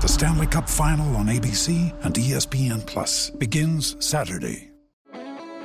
[0.00, 4.70] The Stanley Cup Final on ABC and ESPN Plus begins Saturday.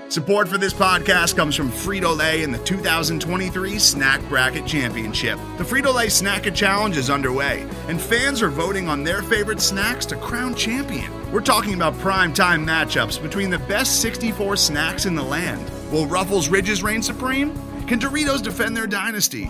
[0.09, 5.39] Support for this podcast comes from Frito Lay and the 2023 Snack Bracket Championship.
[5.57, 9.61] The Frito Lay Snack It Challenge is underway, and fans are voting on their favorite
[9.61, 11.09] snacks to crown champion.
[11.31, 15.71] We're talking about prime time matchups between the best 64 snacks in the land.
[15.93, 17.53] Will Ruffles Ridges reign supreme?
[17.87, 19.49] Can Doritos defend their dynasty?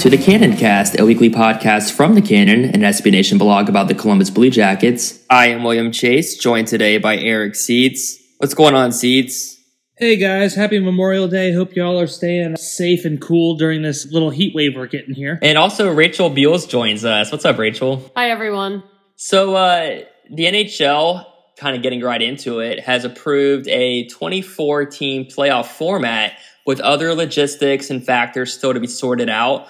[0.00, 3.86] to the Cannon Cast, a weekly podcast from the Cannon, an SB Nation blog about
[3.86, 5.22] the Columbus Blue Jackets.
[5.28, 8.18] I am William Chase, joined today by Eric Seeds.
[8.38, 9.58] What's going on, Seeds?
[9.98, 11.52] Hey guys, happy Memorial Day.
[11.52, 15.38] Hope y'all are staying safe and cool during this little heat wave we're getting here.
[15.42, 17.30] And also, Rachel Beals joins us.
[17.30, 18.10] What's up, Rachel?
[18.16, 18.82] Hi, everyone.
[19.16, 20.00] So, uh,
[20.30, 21.26] the NHL,
[21.58, 27.14] kind of getting right into it, has approved a 24 team playoff format with other
[27.14, 29.68] logistics and factors still to be sorted out.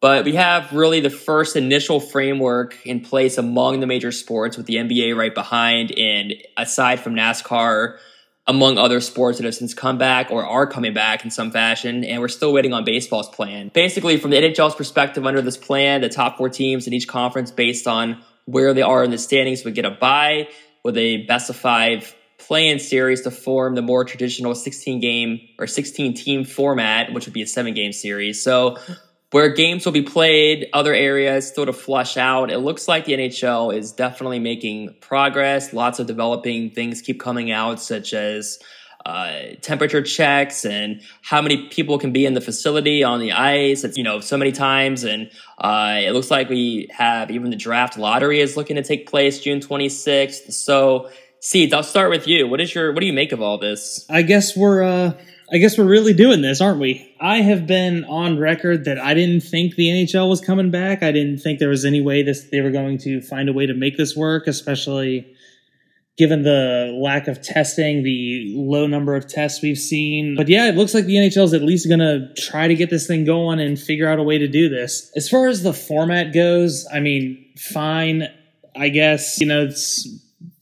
[0.00, 4.66] But we have really the first initial framework in place among the major sports with
[4.66, 5.92] the NBA right behind.
[5.92, 7.98] And aside from NASCAR,
[8.46, 12.02] among other sports that have since come back or are coming back in some fashion,
[12.02, 13.70] and we're still waiting on baseball's plan.
[13.74, 17.50] Basically, from the NHL's perspective, under this plan, the top four teams in each conference,
[17.50, 20.48] based on where they are in the standings, would get a bye
[20.82, 25.66] with a best of five play-in series to form the more traditional 16 game or
[25.66, 28.42] 16 team format, which would be a seven game series.
[28.42, 28.78] So
[29.30, 32.50] where games will be played, other areas still to flush out.
[32.50, 35.72] It looks like the NHL is definitely making progress.
[35.72, 38.58] Lots of developing things keep coming out, such as
[39.06, 43.84] uh, temperature checks and how many people can be in the facility on the ice.
[43.84, 45.04] It's, you know, so many times.
[45.04, 49.08] And uh, it looks like we have even the draft lottery is looking to take
[49.08, 50.52] place June 26th.
[50.52, 51.08] So,
[51.38, 52.46] Seeds, I'll start with you.
[52.46, 54.04] What is your, what do you make of all this?
[54.10, 55.12] I guess we're uh
[55.52, 57.14] I guess we're really doing this, aren't we?
[57.20, 61.02] I have been on record that I didn't think the NHL was coming back.
[61.02, 63.66] I didn't think there was any way this they were going to find a way
[63.66, 65.34] to make this work, especially
[66.16, 70.36] given the lack of testing, the low number of tests we've seen.
[70.36, 72.90] But yeah, it looks like the NHL is at least going to try to get
[72.90, 75.10] this thing going and figure out a way to do this.
[75.16, 78.28] As far as the format goes, I mean, fine.
[78.76, 80.06] I guess, you know, it's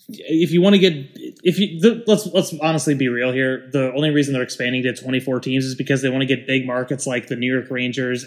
[0.09, 3.68] if you want to get if you the, let's let's honestly be real here.
[3.72, 6.66] The only reason they're expanding to 24 teams is because they want to get big
[6.66, 8.27] markets like the new york rangers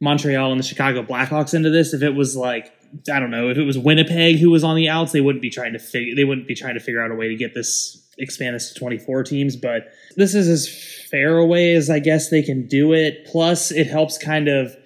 [0.00, 1.94] montreal and the chicago blackhawks into this.
[1.94, 2.72] If it was like
[3.12, 5.50] i don't know if it was winnipeg who was on the outs they wouldn't be
[5.50, 7.98] trying to figure they wouldn't be trying to figure out a way to get this
[8.18, 10.68] expand this to 24 teams but this is as
[11.10, 13.24] fair a way as i guess they can do it.
[13.26, 14.76] Plus it helps kind of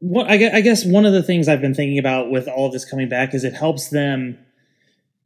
[0.00, 2.72] what I I guess one of the things I've been thinking about with all of
[2.72, 4.38] this coming back is it helps them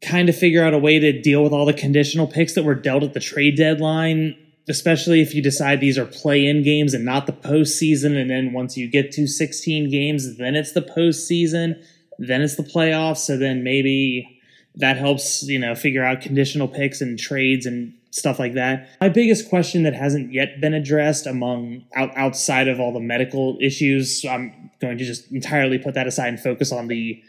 [0.03, 2.75] kind of figure out a way to deal with all the conditional picks that were
[2.75, 4.37] dealt at the trade deadline,
[4.69, 8.21] especially if you decide these are play-in games and not the postseason.
[8.21, 11.83] And then once you get to 16 games, then it's the postseason,
[12.19, 13.19] then it's the playoffs.
[13.19, 14.41] So then maybe
[14.77, 18.89] That helps, you know, figure out conditional picks and trades and stuff like that.
[19.01, 23.57] My biggest question that hasn't yet been addressed among out, outside of all the medical
[23.61, 27.23] issues, I'm going to just entirely put that aside and focus on the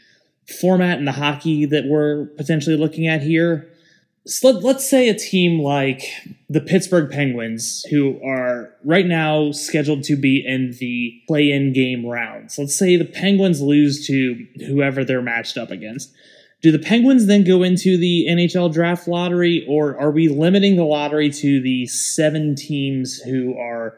[0.48, 3.70] format and the hockey that we're potentially looking at here.
[4.26, 6.04] So let, let's say a team like
[6.50, 12.06] the Pittsburgh Penguins, who are right now scheduled to be in the play in game
[12.06, 12.58] rounds.
[12.58, 16.14] Let's say the Penguins lose to whoever they're matched up against.
[16.62, 20.84] Do the Penguins then go into the NHL draft lottery, or are we limiting the
[20.84, 23.98] lottery to the seven teams who are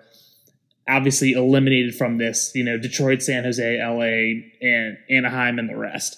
[0.90, 2.52] obviously eliminated from this?
[2.56, 6.18] You know, Detroit, San Jose, LA, and Anaheim, and the rest.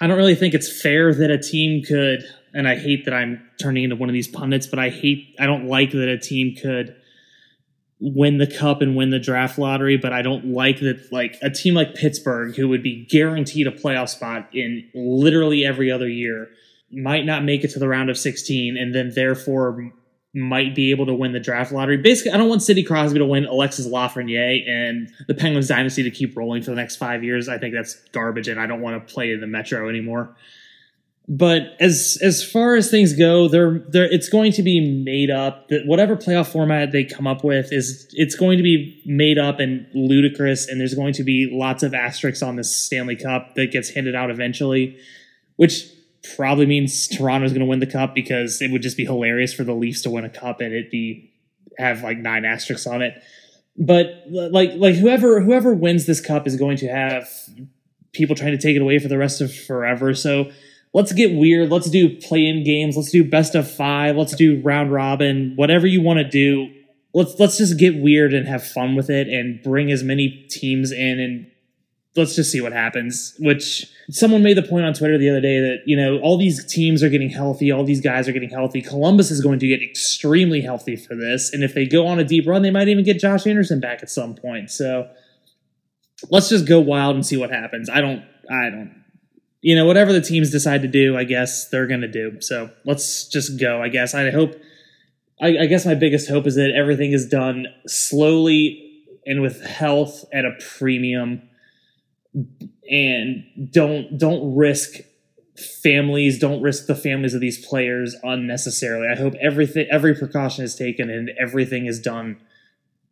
[0.00, 3.48] I don't really think it's fair that a team could, and I hate that I'm
[3.60, 6.56] turning into one of these pundits, but I hate, I don't like that a team
[6.60, 6.96] could
[8.00, 11.50] win the cup and win the draft lottery, but I don't like that like a
[11.50, 16.48] team like Pittsburgh, who would be guaranteed a playoff spot in literally every other year,
[16.90, 19.92] might not make it to the round of 16 and then therefore
[20.34, 21.98] might be able to win the draft lottery.
[21.98, 26.10] Basically, I don't want Sidney Crosby to win Alexis Lafreniere and the Penguins dynasty to
[26.10, 27.48] keep rolling for the next five years.
[27.48, 30.34] I think that's garbage and I don't want to play in the Metro anymore
[31.28, 35.68] but as as far as things go, they're they're it's going to be made up.
[35.68, 39.60] That whatever playoff format they come up with is it's going to be made up
[39.60, 43.70] and ludicrous, and there's going to be lots of asterisks on this Stanley Cup that
[43.70, 44.98] gets handed out eventually,
[45.56, 45.88] which
[46.36, 49.64] probably means Toronto's going to win the cup because it would just be hilarious for
[49.64, 51.32] the Leafs to win a cup and it be
[51.78, 53.22] have like nine asterisks on it.
[53.76, 57.28] But like like whoever whoever wins this cup is going to have
[58.12, 60.14] people trying to take it away for the rest of forever.
[60.14, 60.50] So
[60.92, 61.70] let's get weird.
[61.70, 62.96] Let's do play in games.
[62.96, 64.16] Let's do best of five.
[64.16, 65.54] Let's do round robin.
[65.56, 66.72] Whatever you want to do.
[67.14, 70.92] Let's let's just get weird and have fun with it and bring as many teams
[70.92, 71.46] in and
[72.16, 73.34] let's just see what happens.
[73.38, 76.64] Which someone made the point on Twitter the other day that, you know, all these
[76.66, 78.82] teams are getting healthy, all these guys are getting healthy.
[78.82, 81.52] Columbus is going to get extremely healthy for this.
[81.52, 84.02] And if they go on a deep run, they might even get Josh Anderson back
[84.02, 84.70] at some point.
[84.70, 85.08] So
[86.30, 87.88] let's just go wild and see what happens.
[87.88, 89.02] I don't I don't
[89.62, 92.40] you know, whatever the teams decide to do, I guess they're going to do.
[92.40, 93.80] So let's just go.
[93.80, 94.60] I guess I hope.
[95.40, 100.24] I, I, guess my biggest hope is that everything is done slowly and with health
[100.32, 101.48] at a premium,
[102.88, 105.00] and don't don't risk
[105.82, 106.38] families.
[106.38, 109.08] Don't risk the families of these players unnecessarily.
[109.08, 112.38] I hope everything every precaution is taken and everything is done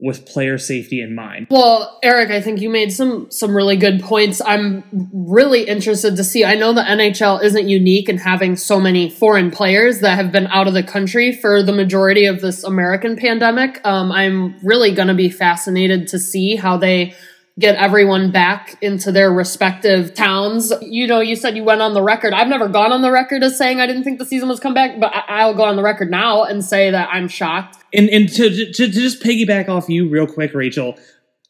[0.03, 1.47] with player safety in mind.
[1.51, 4.41] Well, Eric, I think you made some some really good points.
[4.41, 4.83] I'm
[5.13, 6.45] really interested to see.
[6.45, 10.47] I know the NHL isn't unique in having so many foreign players that have been
[10.47, 13.81] out of the country for the majority of this American pandemic.
[13.85, 17.15] Um, I'm really going to be fascinated to see how they
[17.61, 20.73] get everyone back into their respective towns.
[20.81, 22.33] You know, you said you went on the record.
[22.33, 24.75] I've never gone on the record as saying I didn't think the season was come
[24.75, 27.77] back, but I- will go on the record now and say that I'm shocked.
[27.93, 30.99] And and to, to to just piggyback off you real quick, Rachel,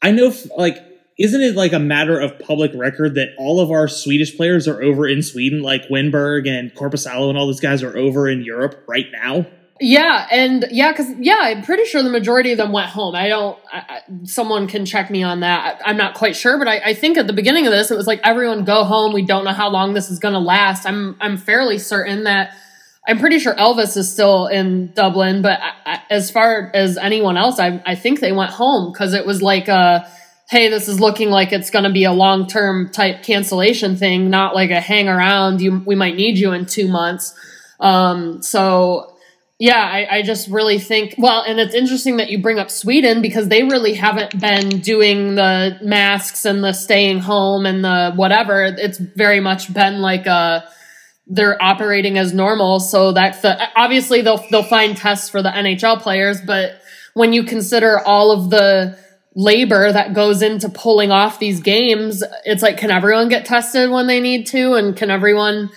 [0.01, 0.77] I know like
[1.17, 4.81] isn't it like a matter of public record that all of our Swedish players are
[4.81, 8.83] over in Sweden, like Wennberg and Korpisalo and all those guys are over in Europe
[8.87, 9.45] right now?
[9.83, 13.15] Yeah, and yeah, because yeah, I'm pretty sure the majority of them went home.
[13.15, 13.57] I don't.
[13.73, 15.81] I, I, someone can check me on that.
[15.83, 17.97] I, am not quite sure, but I, I, think at the beginning of this, it
[17.97, 19.11] was like everyone go home.
[19.11, 20.85] We don't know how long this is going to last.
[20.85, 22.53] I'm I'm fairly certain that
[23.07, 25.59] I'm pretty sure Elvis is still in Dublin, but
[26.11, 29.67] as far as anyone else, I I think they went home because it was like
[29.67, 30.07] a
[30.51, 34.29] hey, this is looking like it's going to be a long term type cancellation thing,
[34.29, 35.59] not like a hang around.
[35.59, 37.33] You we might need you in two months.
[37.79, 39.10] Um, so
[39.61, 43.21] yeah, I, I, just really think, well, and it's interesting that you bring up Sweden
[43.21, 48.63] because they really haven't been doing the masks and the staying home and the whatever.
[48.63, 50.67] It's very much been like a,
[51.27, 52.79] they're operating as normal.
[52.79, 56.81] So that's the, obviously they'll, they'll find tests for the NHL players, but
[57.13, 58.97] when you consider all of the
[59.35, 64.07] labor that goes into pulling off these games, it's like, can everyone get tested when
[64.07, 64.73] they need to?
[64.73, 65.69] And can everyone,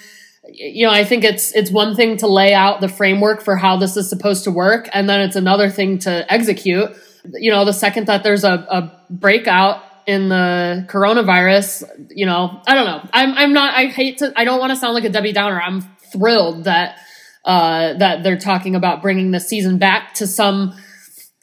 [0.52, 3.76] you know, I think it's it's one thing to lay out the framework for how
[3.76, 6.90] this is supposed to work, and then it's another thing to execute.
[7.32, 12.74] You know, the second that there's a, a breakout in the coronavirus, you know, I
[12.74, 13.08] don't know.
[13.12, 13.74] I'm I'm not.
[13.74, 14.32] I hate to.
[14.36, 15.60] I don't want to sound like a Debbie Downer.
[15.60, 15.82] I'm
[16.12, 16.98] thrilled that
[17.44, 20.74] uh, that they're talking about bringing the season back to some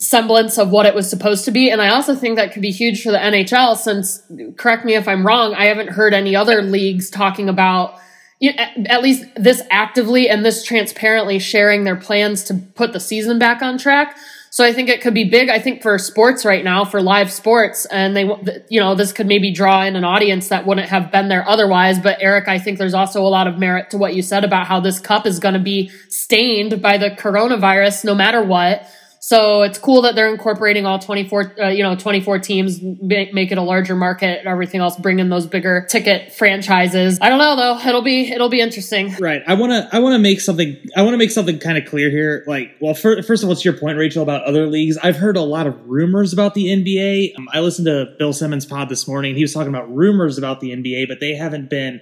[0.02, 1.70] semblance of what it was supposed to be.
[1.70, 4.24] And I also think that could be huge for the NHL since,
[4.58, 8.00] correct me if I'm wrong, I haven't heard any other leagues talking about
[8.42, 13.62] at least this actively and this transparently sharing their plans to put the season back
[13.62, 14.18] on track.
[14.54, 15.48] So I think it could be big.
[15.50, 18.24] I think for sports right now, for live sports, and they,
[18.70, 22.00] you know, this could maybe draw in an audience that wouldn't have been there otherwise.
[22.00, 24.68] But Eric, I think there's also a lot of merit to what you said about
[24.68, 28.86] how this cup is going to be stained by the coronavirus no matter what.
[29.24, 33.52] So it's cool that they're incorporating all 24, uh, you know, 24 teams, make, make
[33.52, 37.20] it a larger market and everything else, bring in those bigger ticket franchises.
[37.22, 37.88] I don't know though.
[37.88, 39.14] It'll be, it'll be interesting.
[39.20, 39.44] Right.
[39.46, 41.86] I want to, I want to make something, I want to make something kind of
[41.86, 42.44] clear here.
[42.48, 44.98] Like, well, for, first of all, it's your point, Rachel, about other leagues.
[44.98, 47.38] I've heard a lot of rumors about the NBA.
[47.38, 49.36] Um, I listened to Bill Simmons pod this morning.
[49.36, 52.02] He was talking about rumors about the NBA, but they haven't been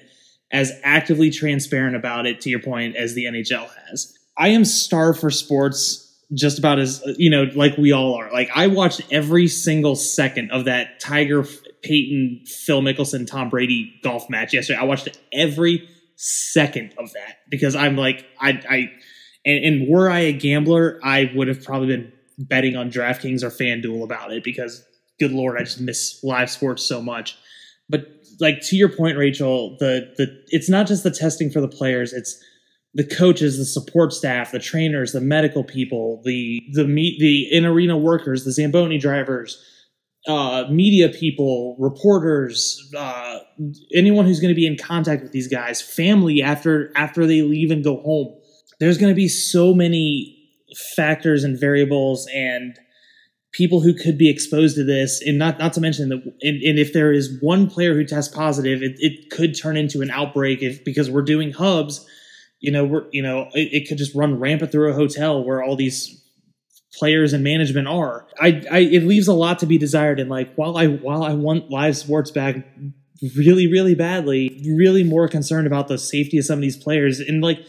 [0.51, 4.17] as actively transparent about it, to your point, as the NHL has.
[4.37, 8.31] I am starved for sports just about as you know like we all are.
[8.31, 11.43] Like i watched every single second of that tiger
[11.81, 14.79] peyton phil mickelson tom brady golf match yesterday.
[14.79, 18.91] I watched every second of that because i'm like i i
[19.45, 23.49] and, and were i a gambler i would have probably been betting on draftkings or
[23.49, 24.85] fanduel about it because
[25.17, 27.37] good lord i just miss live sports so much.
[27.89, 28.07] But
[28.39, 32.13] like to your point rachel the the it's not just the testing for the players
[32.13, 32.41] it's
[32.93, 37.65] the coaches, the support staff, the trainers, the medical people, the the meet the in
[37.65, 39.63] arena workers, the Zamboni drivers,
[40.27, 43.39] uh, media people, reporters, uh,
[43.93, 47.71] anyone who's going to be in contact with these guys, family after after they leave
[47.71, 48.35] and go home.
[48.79, 50.35] There's going to be so many
[50.95, 52.79] factors and variables and
[53.51, 56.77] people who could be exposed to this and not not to mention that and, and
[56.77, 60.61] if there is one player who tests positive it, it could turn into an outbreak
[60.61, 62.05] if because we're doing hubs
[62.59, 65.63] you know, we're you know, it, it, could just run rampant through a hotel where
[65.63, 66.23] all these
[66.93, 68.27] players and management are.
[68.39, 70.19] I, I it leaves a lot to be desired.
[70.19, 72.55] And like while I while I want live sports back
[73.35, 77.41] really really badly, really more concerned about the safety of some of these players and
[77.41, 77.59] like.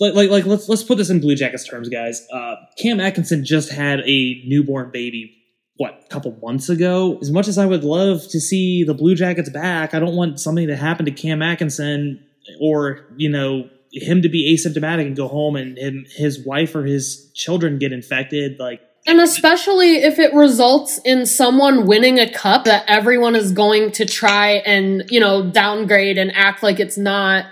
[0.00, 2.26] Like, like, like, let's let's put this in Blue Jackets terms, guys.
[2.32, 5.42] Uh, Cam Atkinson just had a newborn baby
[5.76, 7.18] what a couple months ago.
[7.20, 10.40] As much as I would love to see the Blue Jackets back, I don't want
[10.40, 12.24] something to happen to Cam Atkinson
[12.60, 16.84] or you know him to be asymptomatic and go home and him, his wife or
[16.84, 22.64] his children get infected like and especially if it results in someone winning a cup
[22.64, 27.46] that everyone is going to try and you know downgrade and act like it's not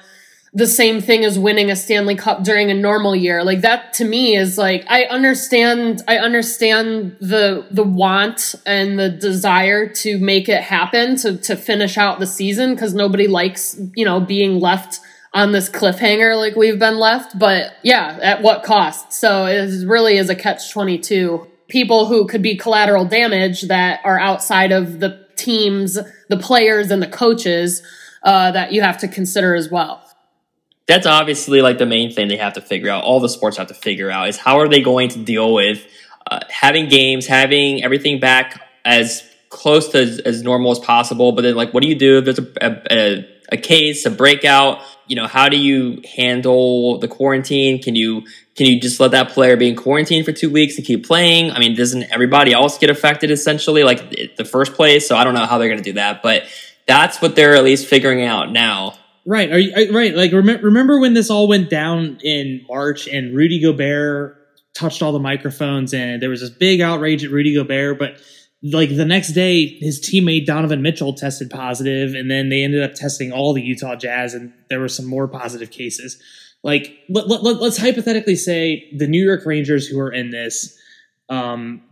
[0.52, 3.44] the same thing as winning a Stanley Cup during a normal year.
[3.44, 9.09] Like that to me is like I understand I understand the the want and the
[9.09, 14.04] desire to make it happen to to finish out the season cuz nobody likes, you
[14.04, 14.99] know, being left
[15.32, 17.38] on this cliffhanger like we've been left.
[17.38, 19.12] But yeah, at what cost?
[19.12, 21.46] So it really is a catch 22.
[21.68, 27.02] People who could be collateral damage that are outside of the teams, the players, and
[27.02, 27.82] the coaches
[28.22, 30.04] uh, that you have to consider as well.
[30.87, 33.04] That's obviously like the main thing they have to figure out.
[33.04, 35.87] All the sports have to figure out is how are they going to deal with
[36.28, 41.32] uh, having games, having everything back as close to as, as, normal as possible.
[41.32, 44.80] But then, like, what do you do if there's a, a, a case, a breakout?
[45.11, 47.83] You know, how do you handle the quarantine?
[47.83, 48.23] Can you
[48.55, 51.50] can you just let that player be in quarantine for two weeks and keep playing?
[51.50, 55.09] I mean, doesn't everybody else get affected essentially, like the first place?
[55.09, 56.45] So I don't know how they're going to do that, but
[56.87, 58.95] that's what they're at least figuring out now.
[59.26, 59.50] Right.
[59.50, 60.14] Are you right?
[60.14, 64.37] Like remember, remember when this all went down in March and Rudy Gobert
[64.75, 68.21] touched all the microphones and there was this big outrage at Rudy Gobert, but
[68.62, 72.95] like the next day his teammate Donovan Mitchell tested positive and then they ended up
[72.95, 76.21] testing all the Utah Jazz and there were some more positive cases.
[76.62, 80.79] Like let, let, let's hypothetically say the New York Rangers who are in this
[81.29, 81.83] um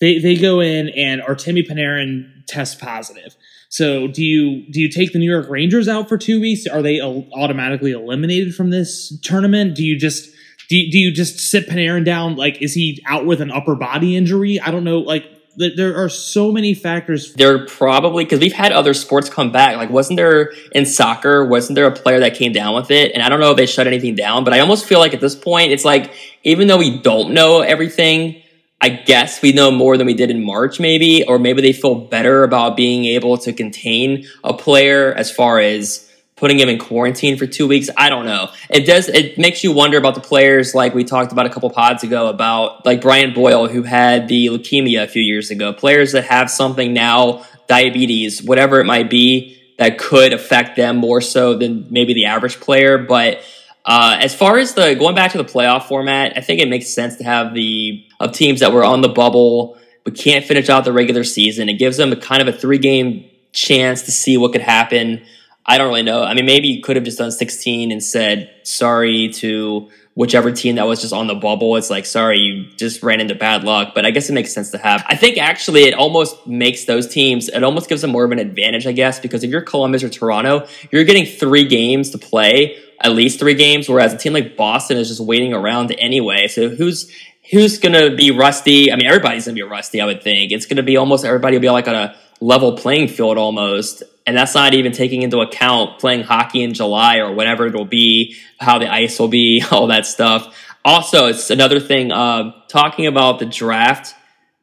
[0.00, 3.36] they they go in and Artemi Panarin tests positive.
[3.68, 6.66] So do you do you take the New York Rangers out for 2 weeks?
[6.66, 9.76] Are they automatically eliminated from this tournament?
[9.76, 10.30] Do you just
[10.68, 12.36] do you, do you just sit Panarin down?
[12.36, 14.58] Like, is he out with an upper body injury?
[14.58, 14.98] I don't know.
[14.98, 15.24] Like,
[15.56, 17.32] there are so many factors.
[17.34, 19.76] There probably because we've had other sports come back.
[19.76, 21.44] Like, wasn't there in soccer?
[21.44, 23.12] Wasn't there a player that came down with it?
[23.12, 25.20] And I don't know if they shut anything down, but I almost feel like at
[25.20, 26.12] this point, it's like
[26.44, 28.42] even though we don't know everything,
[28.80, 31.94] I guess we know more than we did in March, maybe, or maybe they feel
[31.94, 36.05] better about being able to contain a player as far as
[36.36, 37.88] putting him in quarantine for two weeks.
[37.96, 38.50] I don't know.
[38.68, 39.08] It does.
[39.08, 42.28] It makes you wonder about the players, like we talked about a couple pods ago,
[42.28, 45.72] about like Brian Boyle, who had the leukemia a few years ago.
[45.72, 51.20] Players that have something now, diabetes, whatever it might be, that could affect them more
[51.20, 52.98] so than maybe the average player.
[52.98, 53.40] But
[53.84, 56.88] uh, as far as the going back to the playoff format, I think it makes
[56.88, 60.84] sense to have the of teams that were on the bubble but can't finish out
[60.84, 61.68] the regular season.
[61.68, 65.24] It gives them a kind of a three game chance to see what could happen
[65.66, 66.22] I don't really know.
[66.22, 70.76] I mean, maybe you could have just done 16 and said sorry to whichever team
[70.76, 71.76] that was just on the bubble.
[71.76, 73.92] It's like, sorry, you just ran into bad luck.
[73.94, 75.04] But I guess it makes sense to have.
[75.06, 78.38] I think actually it almost makes those teams, it almost gives them more of an
[78.38, 82.78] advantage, I guess, because if you're Columbus or Toronto, you're getting three games to play,
[83.00, 86.48] at least three games, whereas a team like Boston is just waiting around anyway.
[86.48, 87.12] So who's
[87.50, 88.90] who's gonna be rusty?
[88.90, 90.50] I mean, everybody's gonna be rusty, I would think.
[90.50, 94.02] It's gonna be almost everybody will be like on a level playing field almost.
[94.26, 98.36] And that's not even taking into account playing hockey in July or whatever it'll be,
[98.58, 100.54] how the ice will be, all that stuff.
[100.84, 104.14] Also, it's another thing, uh, talking about the draft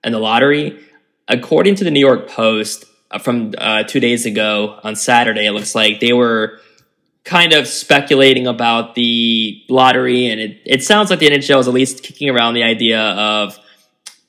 [0.04, 0.80] and the lottery.
[1.28, 5.52] According to the New York Post uh, from uh, two days ago on Saturday, it
[5.52, 6.60] looks like they were
[7.24, 10.28] kind of speculating about the lottery.
[10.28, 13.58] And it, it sounds like the NHL is at least kicking around the idea of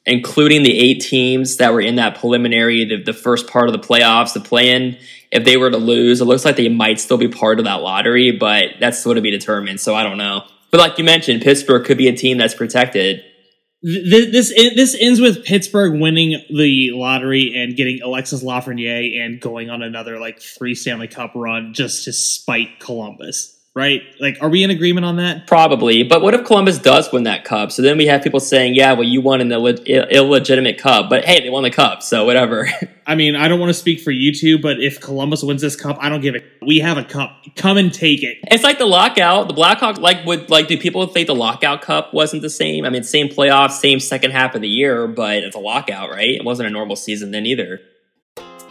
[0.06, 3.86] including the eight teams that were in that preliminary, the, the first part of the
[3.86, 4.98] playoffs, the play in,
[5.30, 7.82] if they were to lose, it looks like they might still be part of that
[7.82, 9.80] lottery, but that's still to be determined.
[9.80, 10.44] So I don't know.
[10.70, 13.22] But like you mentioned, Pittsburgh could be a team that's protected.
[13.82, 19.68] This this, this ends with Pittsburgh winning the lottery and getting Alexis Lafreniere and going
[19.68, 24.02] on another like three Stanley Cup run just to spite Columbus right?
[24.20, 25.48] Like, are we in agreement on that?
[25.48, 26.04] Probably.
[26.04, 27.72] But what if Columbus does win that cup?
[27.72, 31.10] So then we have people saying, yeah, well, you won an Ill- illegitimate cup.
[31.10, 32.68] But hey, they won the cup, so whatever.
[33.06, 35.76] I mean, I don't want to speak for you two, but if Columbus wins this
[35.76, 36.42] cup, I don't give a.
[36.64, 37.36] We have a cup.
[37.56, 38.38] Come and take it.
[38.44, 39.48] It's like the lockout.
[39.48, 42.84] The Blackhawk, like, would like, do people think the lockout cup wasn't the same?
[42.84, 46.30] I mean, same playoffs, same second half of the year, but it's a lockout, right?
[46.30, 47.80] It wasn't a normal season then either.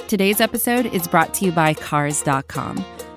[0.07, 2.83] Today's episode is brought to you by Cars.com.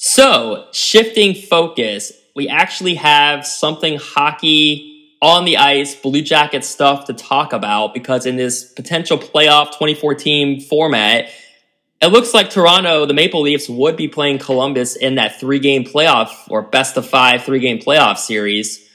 [0.00, 7.12] So, shifting focus, we actually have something hockey on the ice, Blue Jacket stuff to
[7.12, 11.30] talk about because in this potential playoff 2014 format,
[12.00, 15.82] it looks like Toronto, the Maple Leafs, would be playing Columbus in that three game
[15.82, 18.88] playoff or best of five three game playoff series.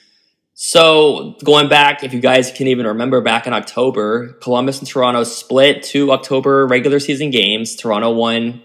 [0.54, 5.26] So, going back, if you guys can even remember back in October, Columbus and Toronto
[5.26, 7.76] split two October regular season games.
[7.76, 8.63] Toronto won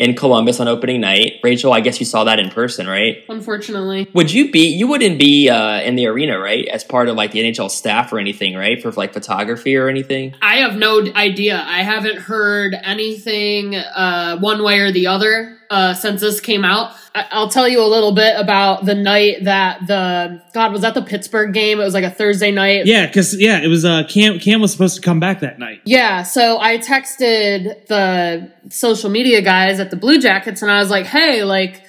[0.00, 1.34] in Columbus on opening night.
[1.42, 3.22] Rachel, I guess you saw that in person, right?
[3.28, 4.08] Unfortunately.
[4.14, 6.66] Would you be, you wouldn't be uh, in the arena, right?
[6.68, 8.80] As part of like the NHL staff or anything, right?
[8.80, 10.34] For like photography or anything?
[10.40, 11.62] I have no idea.
[11.66, 16.92] I haven't heard anything uh, one way or the other uh, since this came out.
[17.14, 20.94] I- will tell you a little bit about the night that the God was that
[20.94, 21.80] the Pittsburgh game.
[21.80, 22.86] It was like a Thursday night.
[22.86, 23.84] Yeah, because yeah, it was.
[23.84, 25.80] Uh, Cam Cam was supposed to come back that night.
[25.84, 30.90] Yeah, so I texted the social media guys at the Blue Jackets, and I was
[30.90, 31.82] like, "Hey, like,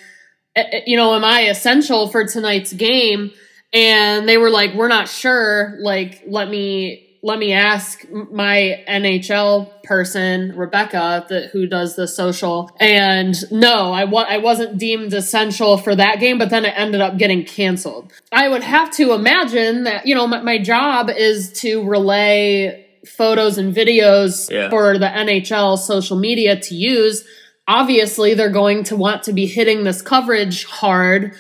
[0.86, 3.32] you know, am I essential for tonight's game?"
[3.74, 5.78] And they were like, "We're not sure.
[5.82, 12.72] Like, let me." Let me ask my NHL person, Rebecca, the, who does the social.
[12.80, 17.00] And no, I, wa- I wasn't deemed essential for that game, but then it ended
[17.00, 18.12] up getting canceled.
[18.32, 23.60] I would have to imagine that, you know, my, my job is to relay photos
[23.60, 24.70] and videos yeah.
[24.70, 27.24] for the NHL social media to use.
[27.68, 31.36] Obviously, they're going to want to be hitting this coverage hard.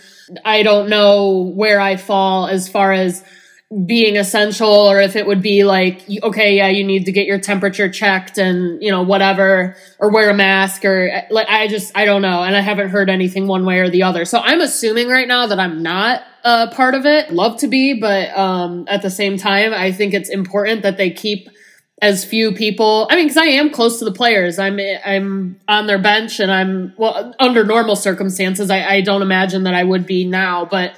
[0.45, 3.23] I don't know where I fall as far as
[3.85, 7.39] being essential or if it would be like okay yeah you need to get your
[7.39, 12.03] temperature checked and you know whatever or wear a mask or like i just i
[12.03, 14.25] don't know and i haven't heard anything one way or the other.
[14.25, 17.31] So i'm assuming right now that i'm not a part of it.
[17.31, 21.09] Love to be but um at the same time i think it's important that they
[21.09, 21.47] keep
[22.01, 24.59] as few people i mean because i am close to the players.
[24.59, 29.63] I'm i'm on their bench and i'm well under normal circumstances i, I don't imagine
[29.63, 30.93] that i would be now but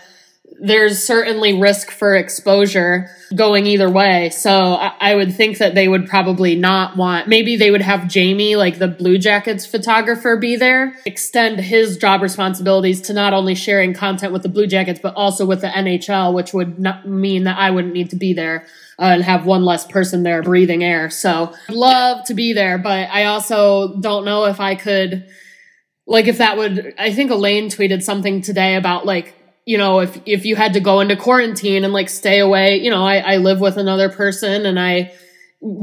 [0.64, 4.30] there's certainly risk for exposure going either way.
[4.30, 8.08] So I, I, would think that they would probably not want, maybe they would have
[8.08, 13.56] Jamie, like the Blue Jackets photographer, be there, extend his job responsibilities to not only
[13.56, 17.44] sharing content with the Blue Jackets, but also with the NHL, which would not mean
[17.44, 18.66] that I wouldn't need to be there.
[19.00, 21.10] Uh, and have one less person there breathing air.
[21.10, 25.26] So I'd love to be there, but I also don't know if I could,
[26.06, 29.34] like, if that would, I think Elaine tweeted something today about like,
[29.66, 32.90] you know, if if you had to go into quarantine and like stay away, you
[32.90, 35.14] know, I, I live with another person and I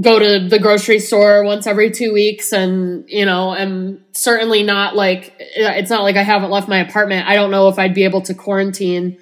[0.00, 4.94] go to the grocery store once every two weeks and you know I'm certainly not
[4.94, 7.26] like uh, it's not like i haven't left my apartment.
[7.26, 9.18] I don't know if i'd be able to quarantine.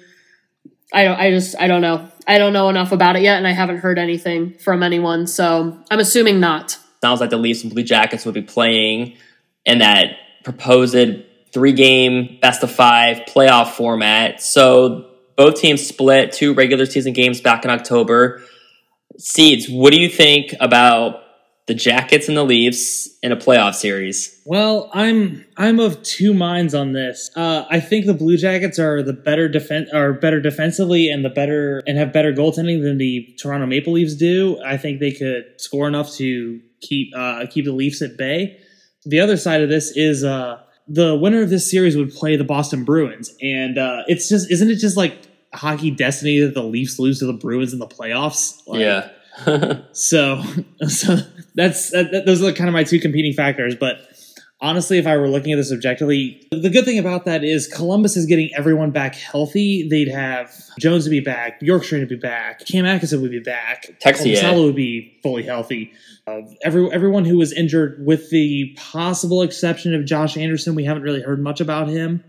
[0.91, 2.09] I don't i just i don't know.
[2.27, 5.77] I don't know enough about it yet and i haven't heard anything from anyone so
[5.89, 6.77] i'm assuming not.
[7.01, 9.15] Sounds like the leafs and blue jackets will be playing
[9.65, 14.41] in that proposed three game best of five playoff format.
[14.41, 18.41] So both teams split two regular season games back in October.
[19.17, 21.23] Seeds, what do you think about
[21.69, 24.41] the Jackets and the Leafs in a playoff series?
[24.43, 27.29] Well, I'm I'm of two minds on this.
[27.35, 31.29] Uh, I think the Blue Jackets are the better defense are better defensively and the
[31.29, 34.59] better and have better goaltending than the Toronto Maple Leafs do.
[34.65, 38.59] I think they could score enough to keep uh, keep the Leafs at bay.
[39.05, 40.59] The other side of this is uh,
[40.89, 44.69] the winner of this series would play the Boston Bruins, and uh, it's just isn't
[44.69, 45.17] it just like
[45.53, 48.61] hockey destiny that the Leafs lose to the Bruins in the playoffs?
[48.67, 49.09] Like, yeah.
[49.93, 50.43] so,
[50.87, 51.17] so
[51.55, 53.75] that's that, those are kind of my two competing factors.
[53.75, 53.99] But
[54.59, 58.17] honestly, if I were looking at this objectively, the good thing about that is Columbus
[58.17, 59.87] is getting everyone back healthy.
[59.87, 63.87] They'd have Jones to be back, Bjorkstrand to be back, Cam Atkinson would be back,
[64.03, 65.93] Texier would be fully healthy.
[66.63, 71.21] Every everyone who was injured, with the possible exception of Josh Anderson, we haven't really
[71.21, 72.23] heard much about him,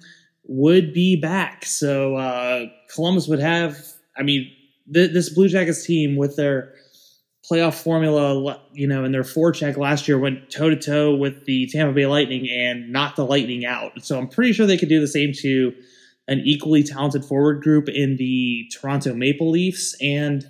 [0.44, 1.64] would be back.
[1.64, 3.76] So uh, Columbus would have.
[4.16, 4.50] I mean,
[4.92, 6.74] th- this Blue Jackets team with their
[7.50, 11.66] playoff formula, you know, in their forecheck last year went toe to toe with the
[11.68, 14.04] Tampa Bay Lightning and knocked the Lightning out.
[14.04, 15.72] So I'm pretty sure they could do the same to
[16.28, 19.96] an equally talented forward group in the Toronto Maple Leafs.
[20.00, 20.44] And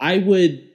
[0.00, 0.68] I would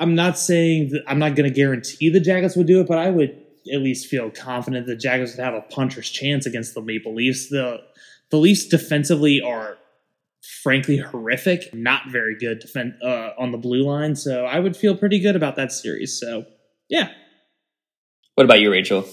[0.00, 2.98] I'm not saying that I'm not going to guarantee the Jackets would do it, but
[2.98, 3.38] I would
[3.70, 7.50] at least feel confident the Jackets would have a puncher's chance against the Maple Leafs.
[7.50, 7.80] The
[8.30, 9.76] the Leafs defensively are
[10.62, 14.16] frankly horrific, not very good defend uh, on the blue line.
[14.16, 16.18] So I would feel pretty good about that series.
[16.18, 16.46] So
[16.88, 17.10] yeah.
[18.36, 19.04] What about you, Rachel?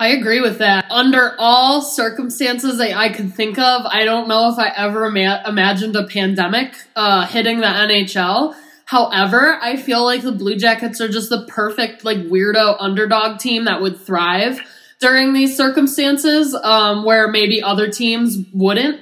[0.00, 0.90] I agree with that.
[0.90, 5.42] Under all circumstances that I could think of, I don't know if I ever ima-
[5.46, 8.56] imagined a pandemic uh, hitting the NHL.
[8.90, 13.66] However, I feel like the Blue Jackets are just the perfect, like, weirdo underdog team
[13.66, 14.60] that would thrive
[14.98, 18.96] during these circumstances um, where maybe other teams wouldn't.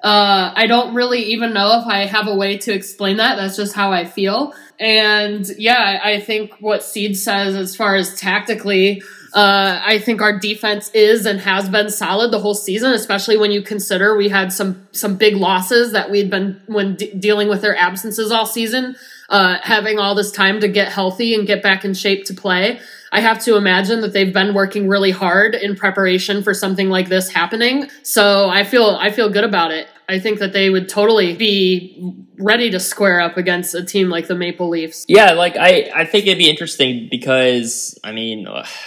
[0.00, 3.34] Uh, I don't really even know if I have a way to explain that.
[3.34, 4.54] That's just how I feel.
[4.78, 9.02] And yeah, I think what Seed says as far as tactically,
[9.34, 13.50] uh, I think our defense is and has been solid the whole season, especially when
[13.50, 17.60] you consider we had some some big losses that we'd been when de- dealing with
[17.60, 18.94] their absences all season.
[19.32, 22.78] Uh, having all this time to get healthy and get back in shape to play.
[23.10, 27.08] I have to imagine that they've been working really hard in preparation for something like
[27.08, 27.88] this happening.
[28.02, 29.88] So I feel I feel good about it.
[30.06, 34.26] I think that they would totally be ready to square up against a team like
[34.26, 35.06] the Maple Leafs.
[35.08, 38.46] Yeah, like I I think it'd be interesting because I mean,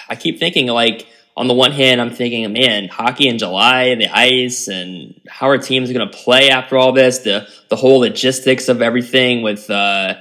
[0.10, 4.08] I keep thinking like on the one hand, I'm thinking, man, hockey in July, the
[4.08, 7.19] ice, and how are teams going to play after all this?
[7.19, 10.15] The the whole logistics of everything with uh,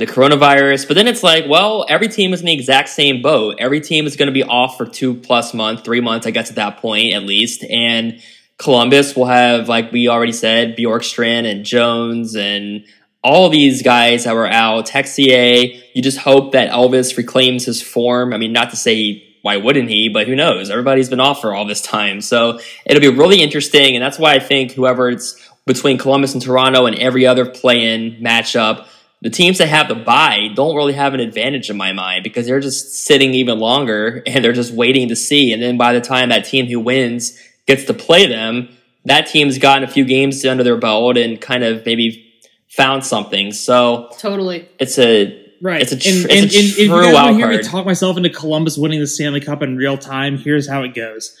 [0.00, 0.88] the coronavirus.
[0.88, 3.56] But then it's like, well, every team is in the exact same boat.
[3.58, 6.50] Every team is going to be off for two plus months, three months, I guess,
[6.50, 7.62] at that point at least.
[7.64, 8.20] And
[8.58, 12.84] Columbus will have, like we already said, Bjorkstrand and Jones and
[13.22, 14.86] all these guys that were out.
[14.86, 18.32] Texier, you just hope that Elvis reclaims his form.
[18.32, 20.70] I mean, not to say why wouldn't he, but who knows?
[20.70, 22.20] Everybody's been off for all this time.
[22.20, 23.96] So it'll be really interesting.
[23.96, 27.94] And that's why I think whoever it's between Columbus and Toronto and every other play
[27.94, 28.86] in matchup
[29.22, 32.46] the teams that have the bye don't really have an advantage in my mind because
[32.46, 35.52] they're just sitting even longer and they're just waiting to see.
[35.52, 38.68] And then by the time that team who wins gets to play them,
[39.04, 42.26] that team's gotten a few games under their belt and kind of maybe
[42.68, 43.52] found something.
[43.52, 44.68] So Totally.
[44.78, 45.82] it's a Right.
[45.82, 47.48] It's a tr- and, it's a and, and if you guys want wild to hear
[47.48, 50.94] me talk myself into Columbus winning the Stanley Cup in real time, here's how it
[50.94, 51.36] goes.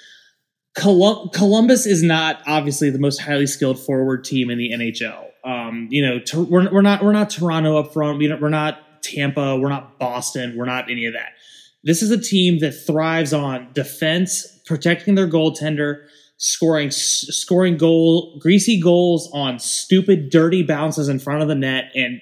[0.74, 5.29] Colum- Columbus is not obviously the most highly skilled forward team in the NHL.
[5.70, 8.18] Um, you know, to, we're, we're not we're not Toronto up front.
[8.18, 9.58] We don't, we're not Tampa.
[9.58, 10.56] We're not Boston.
[10.56, 11.32] We're not any of that.
[11.82, 16.04] This is a team that thrives on defense, protecting their goaltender,
[16.36, 22.20] scoring scoring goal greasy goals on stupid dirty bounces in front of the net and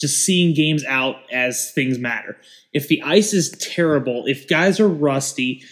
[0.00, 2.36] just seeing games out as things matter.
[2.72, 5.62] If the ice is terrible, if guys are rusty,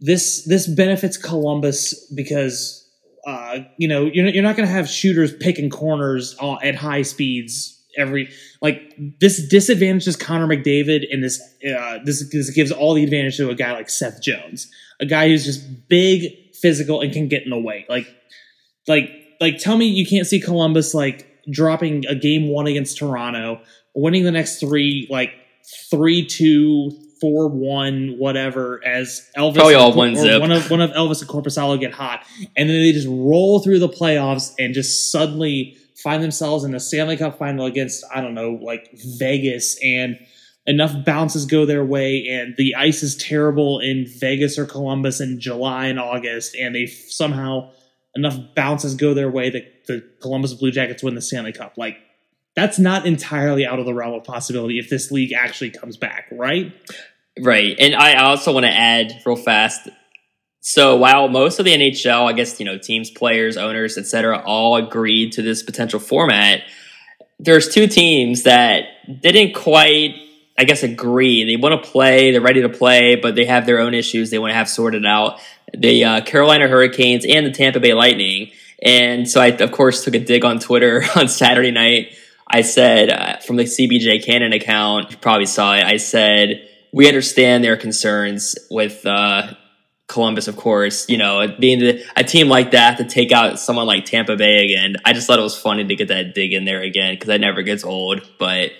[0.00, 2.79] this this benefits Columbus because
[3.26, 7.80] uh, you know you're, you're not going to have shooters picking corners at high speeds
[7.96, 8.30] every
[8.62, 13.50] like this disadvantages Connor McDavid and this uh, this this gives all the advantage to
[13.50, 17.50] a guy like Seth Jones, a guy who's just big, physical, and can get in
[17.50, 17.86] the way.
[17.88, 18.06] Like
[18.86, 23.60] like like tell me you can't see Columbus like dropping a game one against Toronto,
[23.94, 25.32] winning the next three like
[25.90, 30.40] three two four one whatever as Elvis Probably all one zip.
[30.40, 32.24] one of one of Elvis and Korpisalo get hot,
[32.56, 36.80] and then they just roll through the playoffs and just suddenly find themselves in the
[36.80, 40.18] Stanley Cup final against I don't know like Vegas and
[40.66, 45.40] enough bounces go their way and the ice is terrible in Vegas or Columbus in
[45.40, 47.70] July and August and they somehow
[48.14, 51.96] enough bounces go their way that the Columbus Blue Jackets win the Stanley Cup like
[52.56, 56.26] that's not entirely out of the realm of possibility if this league actually comes back
[56.30, 56.72] right
[57.38, 57.76] Right.
[57.78, 59.88] And I also want to add real fast.
[60.60, 64.76] So while most of the NHL, I guess, you know, teams, players, owners, etc., all
[64.76, 66.62] agreed to this potential format,
[67.38, 68.84] there's two teams that
[69.22, 70.16] didn't quite,
[70.58, 71.44] I guess, agree.
[71.44, 74.38] They want to play, they're ready to play, but they have their own issues they
[74.38, 75.40] want to have sorted out.
[75.72, 78.50] The uh, Carolina Hurricanes and the Tampa Bay Lightning.
[78.82, 82.14] And so I, of course, took a dig on Twitter on Saturday night.
[82.52, 87.06] I said, uh, from the CBJ Cannon account, you probably saw it, I said, we
[87.06, 89.54] understand their concerns with uh,
[90.08, 91.08] Columbus, of course.
[91.08, 94.96] You know, being a team like that to take out someone like Tampa Bay again.
[95.04, 97.40] I just thought it was funny to get that dig in there again because that
[97.40, 98.28] never gets old.
[98.38, 98.72] But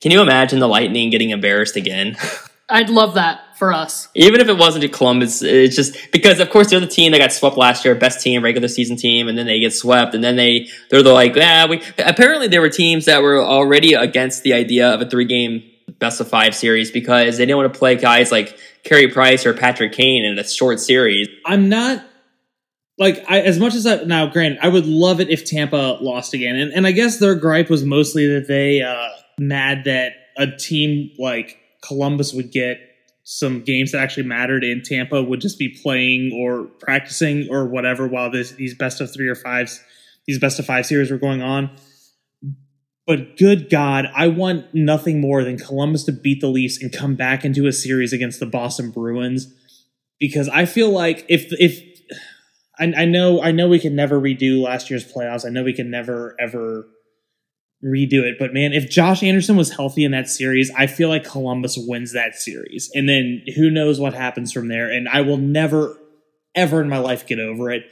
[0.00, 2.16] can you imagine the Lightning getting embarrassed again?
[2.70, 4.08] I'd love that for us.
[4.14, 7.18] Even if it wasn't to Columbus, it's just because of course they're the team that
[7.18, 10.24] got swept last year, best team, regular season team, and then they get swept, and
[10.24, 14.44] then they they're the like, yeah, we apparently there were teams that were already against
[14.44, 15.62] the idea of a three game
[15.98, 19.52] best of five series because they didn't want to play guys like Carey Price or
[19.52, 21.28] Patrick Kane in a short series.
[21.44, 22.02] I'm not
[22.98, 26.32] like I, as much as I now granted I would love it if Tampa lost
[26.32, 30.46] again and, and I guess their gripe was mostly that they uh mad that a
[30.46, 32.78] team like Columbus would get
[33.32, 38.08] some games that actually mattered in Tampa would just be playing or practicing or whatever
[38.08, 39.80] while this these best of three or fives
[40.26, 41.70] these best of five series were going on
[43.10, 47.16] but good God, I want nothing more than Columbus to beat the Leafs and come
[47.16, 49.52] back into a series against the Boston Bruins
[50.20, 51.82] because I feel like if if
[52.78, 55.44] I, I know I know we can never redo last year's playoffs.
[55.44, 56.86] I know we can never ever
[57.84, 58.36] redo it.
[58.38, 62.12] But man, if Josh Anderson was healthy in that series, I feel like Columbus wins
[62.12, 62.90] that series.
[62.94, 64.90] And then who knows what happens from there.
[64.90, 65.96] And I will never,
[66.54, 67.84] ever in my life get over it.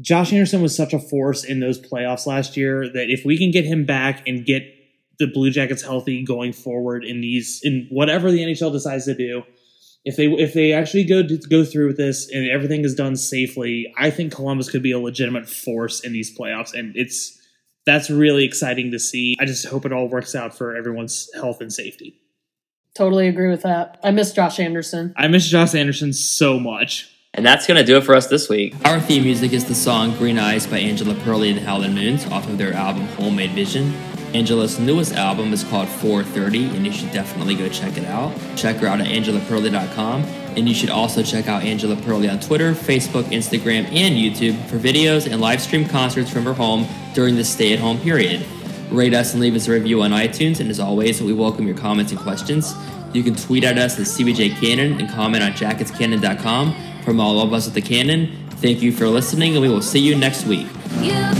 [0.00, 3.50] Josh Anderson was such a force in those playoffs last year that if we can
[3.50, 4.62] get him back and get
[5.18, 9.42] the Blue Jackets healthy going forward in these in whatever the NHL decides to do,
[10.04, 13.92] if they if they actually go go through with this and everything is done safely,
[13.96, 17.35] I think Columbus could be a legitimate force in these playoffs, and it's
[17.86, 19.36] that's really exciting to see.
[19.38, 22.20] I just hope it all works out for everyone's health and safety.
[22.94, 23.98] Totally agree with that.
[24.02, 25.14] I miss Josh Anderson.
[25.16, 27.10] I miss Josh Anderson so much.
[27.34, 28.74] And that's going to do it for us this week.
[28.86, 32.48] Our theme music is the song Green Eyes by Angela Perley and Howlin' Moons off
[32.48, 33.94] of their album Homemade Vision.
[34.36, 38.34] Angela's newest album is called 430, and you should definitely go check it out.
[38.54, 42.72] Check her out at angelaperley.com, and you should also check out Angela Perley on Twitter,
[42.72, 47.50] Facebook, Instagram, and YouTube for videos and live stream concerts from her home during this
[47.50, 48.44] stay at home period.
[48.90, 51.76] Rate us and leave us a review on iTunes, and as always, we welcome your
[51.76, 52.74] comments and questions.
[53.14, 57.02] You can tweet at us at CBJ Cannon and comment on jacketscannon.com.
[57.04, 60.00] From all of us at the Cannon, thank you for listening, and we will see
[60.00, 60.66] you next week.
[61.00, 61.32] You're